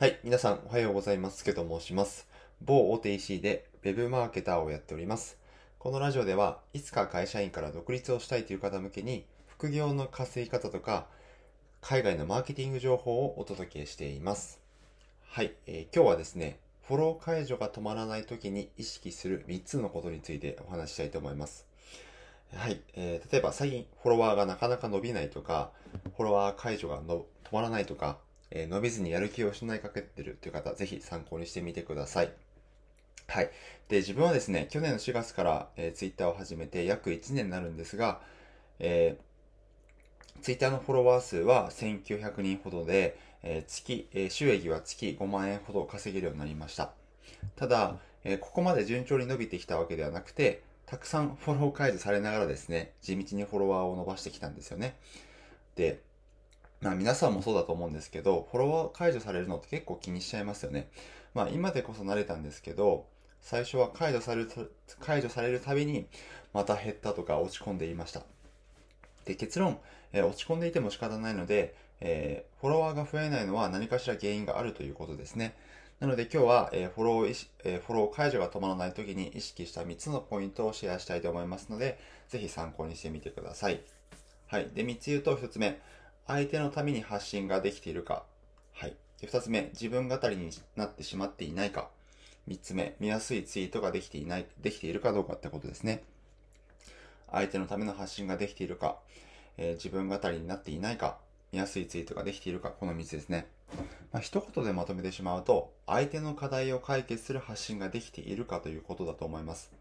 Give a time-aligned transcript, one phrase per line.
[0.00, 1.36] はい、皆さんおはようございます。
[1.36, 2.26] すけと申します。
[2.62, 5.36] 某大手 EC で Web マーケターをやっております。
[5.78, 11.06] このラジオでは、いつか会社員から独立をしたいという方向けに、副業の稼ぎ方とか、
[11.82, 14.58] 海外のマーケティング情報をお届けしています。
[15.32, 21.66] はい、えー今日はですね、フォロー解除が止まらない時に意識する3つのことについてお話ししたいと思います。
[22.54, 25.72] はい、えー例えば最近フォロワーがなかなか伸びないとか、
[26.16, 28.16] フォロワー解除がの止まらないとか、
[28.50, 32.32] えー伸びずにやる気を失いかけてるという方、ぜひ参考にしてみてください。
[33.28, 33.50] はい。
[33.88, 38.20] で、自分はですね、去年の4月から、えー、Twitter を始めて約1年になるんですが、
[38.80, 46.92] えー、Twitter のフォロワー数は1900人ほどで、えー月、えー収益は月5万円ほど稼げるようになりました。
[47.56, 54.96] ただ、えーここまで順調に伸びてきたわけではなくて、たくさんフォロー解除されながらですね、地道にフォロワーを伸ばしてきたんですよね。
[55.76, 56.00] で、
[56.80, 60.88] まあ皆さんもそうだと思うんですけど、フォロワー解除されるのって結構気にしちゃいますよね。
[61.34, 63.06] まあ今でこそ慣れたんですけど、
[63.42, 66.06] 最初は解除される、解除されるたびに、
[66.52, 68.22] また減ったとか落ち込んでいました。
[69.26, 69.78] で、結論、
[70.12, 75.54] えー落ち込んでいても仕方ないので、えーフォロワーが増えないのは何かしら原因があるということですね。
[76.00, 83.82] なので今日は、えーフォローえーフォロー解除が止まらない時に意識した3つのポイントをシェアしたいと思いますので、ぜひ参考にしてみてください。
[84.46, 84.70] はい。
[84.74, 85.78] で、3つ言うと1つ目、
[86.30, 88.22] 相手のために発信ができているか。
[88.72, 88.94] はい。
[89.20, 91.88] で、2つ目、自分語りになってしまっていないか。
[92.48, 96.04] 3つ目、見やすいツイートができていない、できているかどうかってことですね。
[97.32, 98.98] 相手のための発信ができているか、
[99.58, 101.18] えー自分語りになっていないか、
[101.50, 103.48] 見やすいツイートができているか、この3つですね。
[104.12, 109.72] まあ、一言でまとめてしまうと、相手の課題を解決する発信ができているかということだと思います。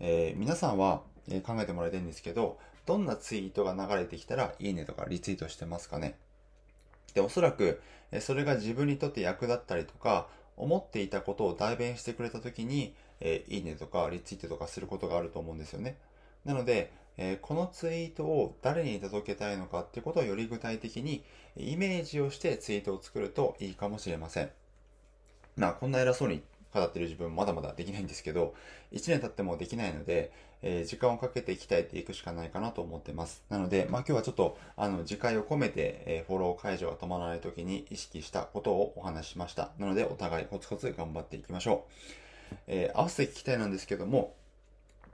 [0.00, 6.16] えー皆さんは、え考えてもらいたいんですけど、どんなツイートが流れてきたら、いいねとかリツイートしてますかね？
[7.14, 7.80] で、おそらく、
[8.12, 15.96] えそれが自分にとって役立ったりとか、思っていたことを代弁してくれたときに、えいいねとかリツイートとかすることがあると思うんですよね。
[16.44, 21.24] なので、えーこのツイートを誰に届けたいのかってことをより具体的に
[21.56, 24.50] イメージをしてツイートを作るといいかもしれません。
[25.56, 26.42] まあ、こんな偉そうに
[26.72, 28.54] 語ってる自分まだまだできないんですけど、
[28.92, 33.42] 1年経ってもできないので、えー時間をかけて鍛えていくしかないかなと思ってます。
[33.48, 39.70] なので、まあ、今日はちょっと、あの、次回を込めて、えーフォロー解除が止まらない時に意識したことをお話ししました。
[39.78, 41.86] なので、お互いコツコツ頑張っていきましょ
[42.52, 42.54] う。
[42.66, 44.34] えー合わせて聞きたいなんですけども、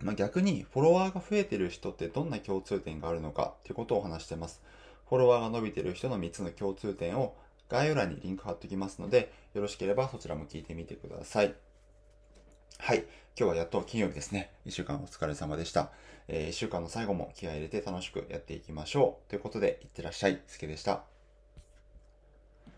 [0.00, 4.60] まあ、逆にフォロワーが増えてる人ってどんな共通点があるのかっていうことをお話してます。
[5.08, 7.34] フォロワーが伸びてる人の3つの共通点を
[7.68, 11.54] 概要欄にリンク貼っておきますので、よろしければそちらも聞いてみてください。
[12.78, 12.98] はい。
[13.38, 14.50] 今日はやっと金曜日ですね。
[14.66, 15.90] 1週間お疲れ様でした。
[16.28, 19.30] えー1週間の最後も気合い入れて楽しくやっていきましょう。
[19.30, 20.40] ということで、いってらっしゃい。
[20.46, 21.11] すけでした。